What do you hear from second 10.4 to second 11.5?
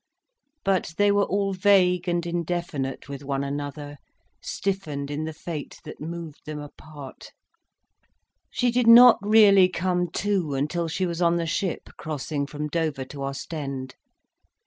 until she was on the